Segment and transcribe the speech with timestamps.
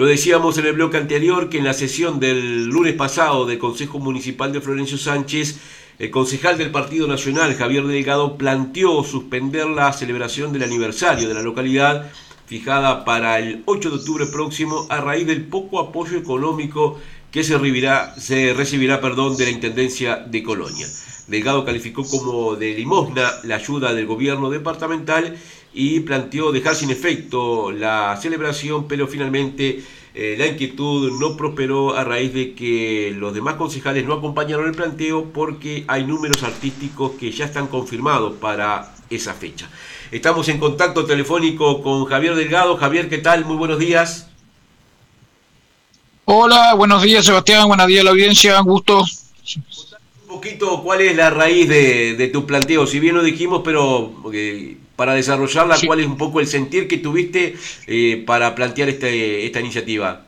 [0.00, 3.98] Lo decíamos en el bloque anterior que en la sesión del lunes pasado del Consejo
[3.98, 5.58] Municipal de Florencio Sánchez,
[5.98, 11.42] el concejal del Partido Nacional, Javier Delgado, planteó suspender la celebración del aniversario de la
[11.42, 12.10] localidad
[12.46, 16.98] fijada para el 8 de octubre próximo a raíz del poco apoyo económico
[17.30, 20.86] que se recibirá, se recibirá perdón, de la Intendencia de Colonia.
[21.28, 25.36] Delgado calificó como de limosna la ayuda del gobierno departamental
[25.72, 32.02] y planteó dejar sin efecto la celebración, pero finalmente eh, la inquietud no prosperó a
[32.02, 37.30] raíz de que los demás concejales no acompañaron el planteo porque hay números artísticos que
[37.30, 39.68] ya están confirmados para esa fecha.
[40.10, 42.76] Estamos en contacto telefónico con Javier Delgado.
[42.76, 43.44] Javier, ¿qué tal?
[43.44, 44.28] Muy buenos días.
[46.24, 49.02] Hola, buenos días Sebastián, buenos días a la audiencia, gusto.
[49.02, 54.76] Un poquito cuál es la raíz de, tu planteo, si bien lo dijimos, pero eh,
[55.00, 57.56] para desarrollarla, cuál es un poco el sentir que tuviste
[57.86, 60.26] eh, para plantear este, esta iniciativa.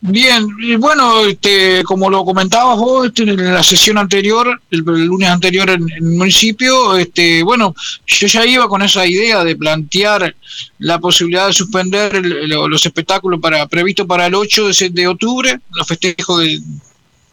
[0.00, 0.44] Bien,
[0.80, 5.88] bueno, este, como lo comentabas vos este, en la sesión anterior, el, lunes anterior en,
[5.88, 7.76] el municipio, este, bueno,
[8.08, 10.34] yo ya iba con esa idea de plantear
[10.80, 16.40] la posibilidad de suspender los espectáculos para previstos para el 8 de, octubre, los festejos
[16.40, 16.60] del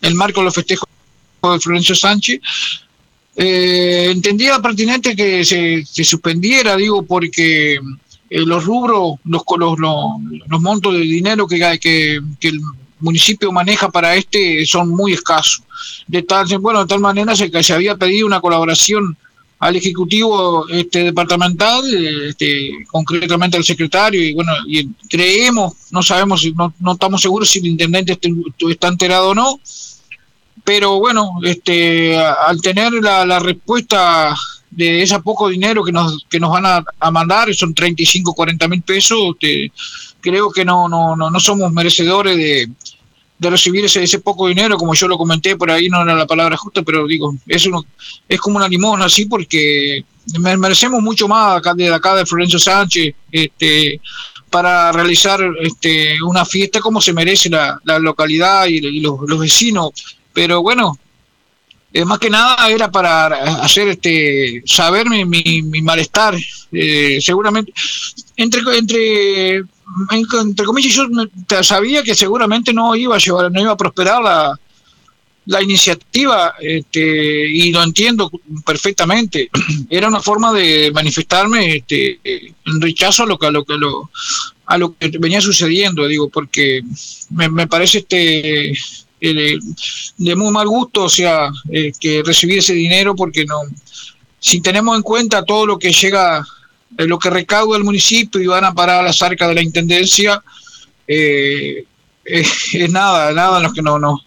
[0.02, 0.88] el marco de los festejos
[1.42, 2.42] de Florencio Sánchez.
[3.36, 7.80] Eh, entendía pertinente que se, suspendiera, digo, porque eh,
[8.46, 12.62] los rubros, los, los, los, montos de dinero que, que, que, el
[13.00, 15.64] municipio maneja para este son muy escasos.
[16.08, 19.18] De tal, bueno, de tal manera se, se había pedido una colaboración
[19.60, 21.84] al ejecutivo este, departamental,
[22.28, 27.60] este, concretamente al secretario, y bueno, y creemos, no sabemos, no, no estamos seguros si
[27.60, 28.18] el intendente
[28.70, 29.60] está enterado o no,
[30.64, 34.36] pero bueno, este, al tener la, respuesta
[34.72, 38.82] de ese poco dinero que nos, que nos van a, mandar, son 35, 40 mil
[38.82, 39.72] pesos, este,
[40.20, 42.70] creo que no, no, no, no somos merecedores de,
[43.38, 46.26] de recibir ese, ese poco dinero, como yo lo comenté, por ahí no era la
[46.26, 47.86] palabra justa, pero digo, es, uno,
[48.28, 50.06] es como una limosna así, porque
[50.40, 54.00] merecemos mucho más acá de acá de Florencio Sánchez, este,
[54.50, 59.92] para realizar este, una fiesta como se merece la, la localidad y, los, los, vecinos.
[60.36, 61.00] Pero bueno,
[61.94, 63.28] eh, más que nada era para
[63.64, 66.36] hacer este saber mi, mi, malestar
[66.74, 67.72] eh, seguramente
[68.36, 69.64] entre entre
[70.12, 71.06] entre comillas yo
[71.64, 74.60] sabía que seguramente no iba a llevar no iba a prosperar la,
[75.46, 78.32] la iniciativa este, y lo entiendo
[78.66, 79.50] perfectamente.
[79.90, 83.76] Era una forma de manifestarme este, en rechazo a lo que a lo que
[84.68, 86.82] a lo que venía sucediendo digo porque
[87.30, 88.74] me, me parece este
[89.34, 93.62] de, muy mal gusto, o sea, eh, que recibir ese dinero porque no,
[94.40, 96.46] si tenemos en cuenta todo lo que llega,
[96.98, 99.62] eh, lo que recauda el municipio y van a parar a las arcas de la
[99.62, 100.44] intendencia,
[101.08, 101.86] eh,
[102.26, 104.22] es nada, nada lo que, no, no,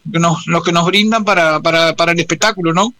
[0.46, 2.94] lo que nos brindan para, para, para el espectáculo, ¿no?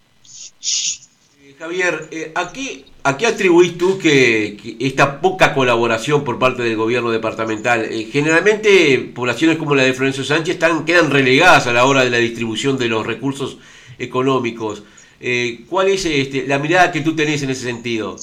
[1.59, 7.85] Javier, aquí ¿A qué atribuís tú que, esta poca colaboración por parte del gobierno departamental?
[7.85, 12.17] Eh, generalmente poblaciones como la de Florencio Sánchez quedan relegadas a la hora de la
[12.17, 13.57] distribución de los recursos
[13.97, 14.83] económicos.
[15.21, 18.17] Eh, ¿Cuál es este, la mirada que tú tenés en ese sentido?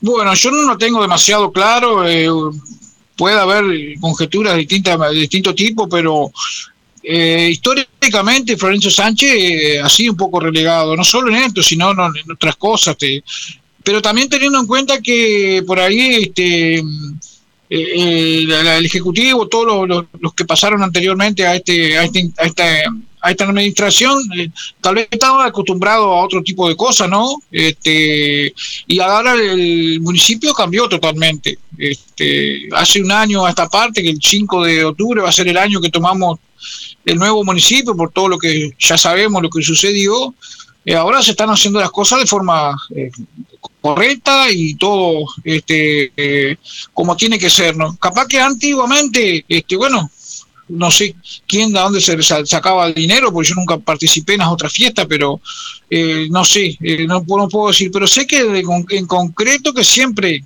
[0.00, 2.08] Bueno, yo no lo tengo demasiado claro.
[2.08, 2.28] Eh,
[3.16, 6.32] puede haber conjeturas de, distintas, de distinto tipo, pero
[7.08, 11.92] eh, históricamente, Florencio Sánchez eh, ha sido un poco relegado, no solo en esto, sino
[11.92, 12.96] en otras cosas.
[13.84, 16.82] pero también teniendo en cuenta que por ahí este,
[17.68, 22.64] eh, el Ejecutivo, todos los, que pasaron anteriormente a, este, a, este, esta
[23.26, 24.22] a esta administración,
[24.80, 27.42] tal vez estaban acostumbrados a otro tipo de cosas, ¿no?
[27.50, 28.54] Este,
[28.86, 31.58] y ahora el municipio cambió totalmente.
[31.76, 35.48] Este, hace un año a esta parte, que el 5 de octubre va a ser
[35.48, 36.38] el año que tomamos
[37.04, 40.32] el nuevo municipio, por todo lo que ya sabemos, lo que sucedió,
[40.84, 43.10] eh, ahora se están haciendo las cosas de forma eh,
[43.94, 46.56] correcta y todo este eh,
[46.92, 47.96] como tiene que ser, ¿no?
[47.96, 50.10] Capaz que antiguamente, este, bueno,
[50.68, 51.14] no sé
[51.46, 55.06] quién de dónde se sacaba el dinero, porque yo nunca participé en las otras fiestas,
[55.08, 55.40] pero
[56.30, 60.44] no sé, no, no, puedo decir, pero sé que en concreto que siempre,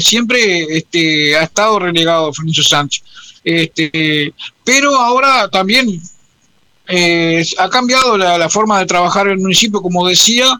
[0.00, 3.02] siempre este, ha estado relegado Fernando Sánchez.
[3.42, 4.32] Este,
[4.64, 6.00] pero ahora también
[6.90, 10.58] eh, ha cambiado la, forma de trabajar el municipio, como decía,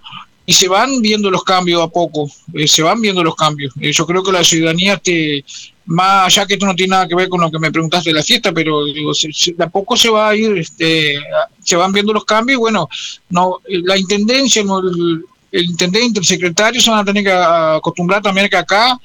[0.48, 3.74] y se van viendo los cambios a poco, eh, se van viendo los cambios.
[3.78, 5.44] Eh, yo creo que la ciudadanía, este,
[5.84, 8.14] más allá que esto no tiene nada que ver con lo que me preguntaste de
[8.14, 11.18] la fiesta, pero digo, de a poco se va a ir, este,
[11.62, 12.88] se van viendo los cambios, y bueno,
[13.28, 15.22] no, la intendencia, el,
[15.52, 18.98] el intendente, el secretario se van a tener que acostumbrar también que acá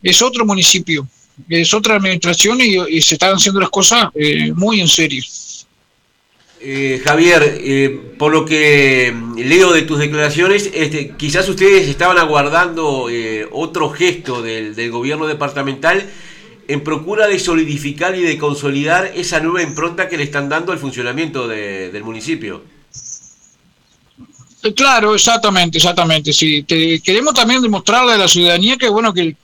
[0.00, 1.08] es otro municipio,
[1.48, 5.24] es otra administración y, se están haciendo las cosas eh, muy en serio.
[6.66, 13.08] Eh, Javier, eh, por lo que leo de tus declaraciones, este, quizás ustedes estaban aguardando
[13.52, 16.08] otro gesto del, gobierno departamental
[16.66, 20.78] en procura de solidificar y de consolidar esa nueva impronta que le están dando al
[20.78, 22.62] funcionamiento del municipio.
[24.74, 26.32] Claro, exactamente, exactamente.
[26.32, 29.36] Sí, queremos también demostrarle a la ciudadanía que bueno que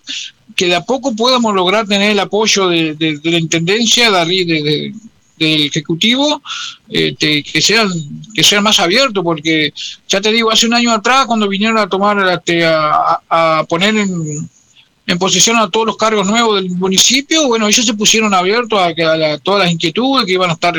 [0.56, 4.92] que de a poco podamos lograr tener el apoyo de, la intendencia, de,
[5.44, 6.42] del ejecutivo,
[6.88, 7.88] este, que sean
[8.34, 9.72] que sean más abiertos, porque
[10.08, 14.48] ya te digo, hace un año atrás cuando vinieron a tomar este, a, poner en,
[15.06, 18.88] en posición a todos los cargos nuevos del municipio, bueno, ellos se pusieron abiertos a,
[18.88, 20.74] a, todas las inquietudes, que iban a estar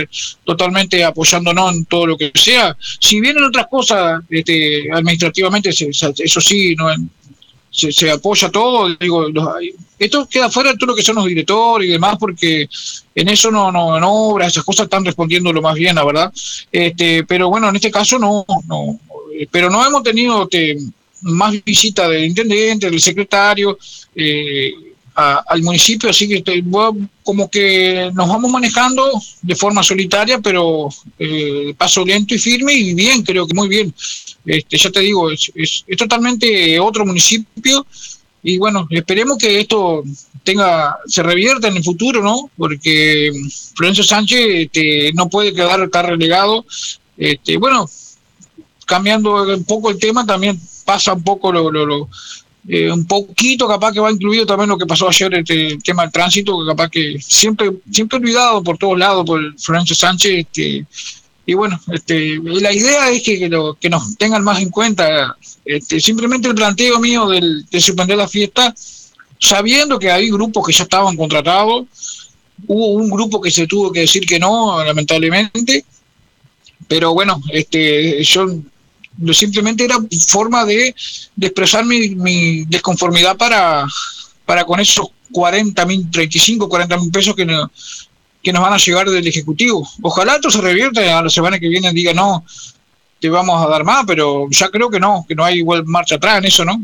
[0.45, 2.77] totalmente apoyándonos en todo lo que sea.
[2.99, 6.89] Si vienen otras cosas este, administrativamente, eso sí, no,
[7.71, 8.93] se, apoya todo.
[8.95, 9.27] Digo,
[9.97, 12.69] esto queda fuera de todo lo que son los directores y demás, porque
[13.15, 16.33] en eso no, no, en obras, esas cosas están respondiendo lo más bien, la verdad.
[16.71, 18.99] Este, pero bueno, en este caso no, no.
[19.49, 20.77] Pero no hemos tenido este,
[21.21, 23.77] más visita del intendente, del secretario.
[24.15, 24.73] Eh,
[25.13, 26.63] al municipio, así que este,
[27.23, 29.11] como que nos vamos manejando
[29.41, 33.93] de forma solitaria, pero eh, paso lento y firme y bien, creo que muy bien.
[34.45, 37.85] Este, ya te digo, es, es, totalmente otro municipio
[38.41, 40.03] y bueno, esperemos que esto
[40.43, 42.49] tenga se revierta en el futuro, ¿no?
[42.57, 43.31] Porque
[43.75, 46.65] Florencio Sánchez este, no puede quedar estar relegado.
[47.17, 47.87] Este, bueno,
[48.85, 52.09] cambiando un poco el tema, también pasa un poco lo
[52.67, 56.03] eh, un poquito capaz que va incluido también lo que pasó ayer este, el tema
[56.03, 60.85] del tránsito que capaz que siempre siempre olvidado por todos lados por Florencio Sánchez este,
[61.43, 63.49] y bueno este la idea es que,
[63.79, 65.35] que, nos tengan más en cuenta
[65.65, 68.75] este, simplemente el planteo mío del, de suspender la fiesta
[69.39, 71.87] sabiendo que hay grupos que ya estaban contratados
[72.67, 75.83] hubo un grupo que se tuvo que decir que no lamentablemente
[76.87, 78.45] pero bueno este yo
[79.33, 79.97] simplemente era
[80.27, 80.95] forma de,
[81.39, 83.85] expresar mi, desconformidad para,
[84.45, 87.45] para con esos 40 mil, 35, 40 mil pesos que,
[88.43, 89.87] que nos van a llegar del Ejecutivo.
[90.01, 92.45] Ojalá esto se revierta a la semana que viene diga no,
[93.19, 96.15] te vamos a dar más, pero ya creo que no, que no hay igual marcha
[96.15, 96.83] atrás en eso, ¿no?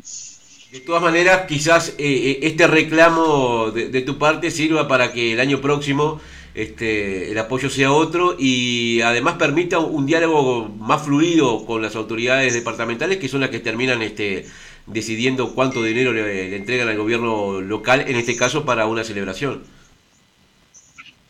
[0.71, 5.39] De todas maneras, quizás eh, eh, este reclamo de, tu parte sirva para que el
[5.39, 6.19] año próximo
[6.57, 12.53] este, el apoyo sea otro y además permita un diálogo más fluido con las autoridades
[12.53, 14.47] departamentales que son las que terminan este,
[14.87, 19.63] decidiendo cuánto dinero le, entregan al gobierno local, en este caso para una celebración.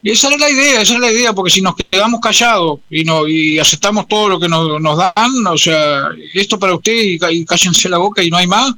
[0.02, 3.04] Y esa es la idea, esa es la idea, porque si nos quedamos callados y
[3.04, 7.46] no y aceptamos todo lo que nos, dan, o sea, esto para usted y, y,
[7.46, 8.74] cállense la boca y no hay más,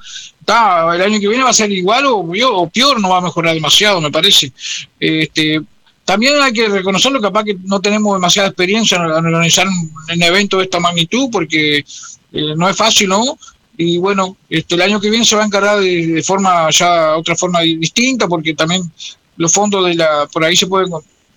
[0.47, 3.53] el año que viene va a ser igual o, o peor, no va a mejorar
[3.53, 4.51] demasiado, me parece.
[4.99, 5.61] Este,
[6.09, 10.63] también hay que reconocerlo, capaz que no tenemos demasiada experiencia en organizar un, evento de
[10.63, 13.37] esta magnitud, porque eh, no es fácil, ¿no?
[13.77, 17.35] Y bueno, este, el año que viene se va a encargar de, forma ya, otra
[17.35, 18.91] forma distinta, porque también
[19.37, 20.87] los fondos de la, por ahí se puede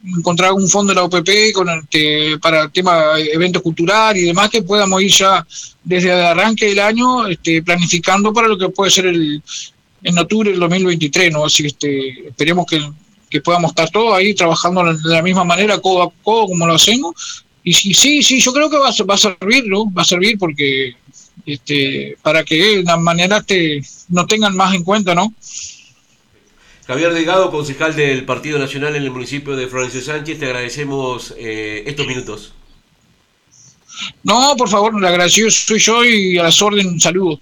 [0.07, 4.49] encontrar un fondo de la OPP con el, para el tema eventos culturales y demás,
[4.49, 5.47] que podamos ir ya
[5.85, 9.43] desde el arranque del año este, planificando para lo que puede ser el,
[10.03, 11.45] en octubre del 2023, ¿no?
[11.45, 12.81] Así que este, esperemos que
[13.33, 16.75] que podamos estar todos ahí trabajando de la misma manera, codo a codo, como lo
[16.75, 17.45] hacemos.
[17.65, 19.91] Y sí, sí, sí yo creo que va a, va a servir, ¿no?
[19.91, 20.95] Va a servir porque
[21.47, 25.33] este, para que de una manera te, no tengan más en cuenta, ¿no?
[26.87, 31.85] Javier Delgado, concejal del Partido Nacional en el municipio de Florencio Sánchez, te agradecemos eh,
[31.87, 32.53] estos minutos.
[34.25, 37.41] No, por favor, le agradecido soy yo y a las órdenes, un saludo.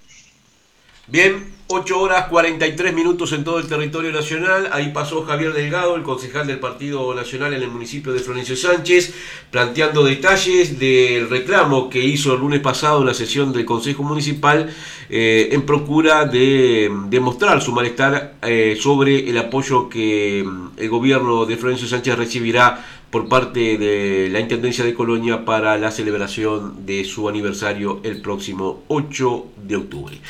[1.09, 4.68] Bien, 8 horas 43 minutos en todo el territorio nacional.
[4.72, 9.14] Ahí pasó Javier Delgado, el concejal del Partido Nacional en el municipio de Florencio Sánchez,
[9.52, 14.68] planteando detalles del reclamo que hizo el lunes pasado en la sesión del Consejo Municipal
[15.08, 21.46] eh, en procura de demostrar su malestar eh, sobre el apoyo que mm, el gobierno
[21.46, 27.04] de Florencio Sánchez recibirá por parte de la Intendencia de Colonia para la celebración de
[27.04, 30.20] su aniversario el próximo 8 de octubre.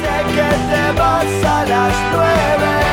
[0.00, 2.89] Sé que te vas a las nueve.